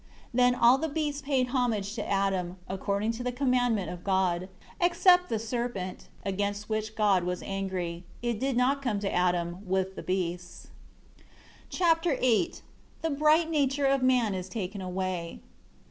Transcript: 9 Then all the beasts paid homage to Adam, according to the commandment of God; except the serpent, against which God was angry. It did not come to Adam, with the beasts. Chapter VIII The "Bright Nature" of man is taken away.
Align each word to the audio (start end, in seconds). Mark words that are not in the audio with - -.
9 0.33 0.43
Then 0.43 0.55
all 0.59 0.79
the 0.79 0.89
beasts 0.89 1.21
paid 1.21 1.49
homage 1.49 1.93
to 1.93 2.03
Adam, 2.09 2.57
according 2.67 3.11
to 3.11 3.23
the 3.23 3.31
commandment 3.31 3.91
of 3.91 4.03
God; 4.03 4.49
except 4.79 5.29
the 5.29 5.37
serpent, 5.37 6.07
against 6.25 6.67
which 6.69 6.95
God 6.95 7.23
was 7.23 7.43
angry. 7.43 8.03
It 8.23 8.39
did 8.39 8.57
not 8.57 8.81
come 8.81 8.99
to 9.01 9.13
Adam, 9.13 9.59
with 9.67 9.95
the 9.95 10.01
beasts. 10.01 10.69
Chapter 11.69 12.15
VIII 12.17 12.53
The 13.03 13.11
"Bright 13.11 13.51
Nature" 13.51 13.85
of 13.85 14.01
man 14.01 14.33
is 14.33 14.49
taken 14.49 14.81
away. 14.81 15.39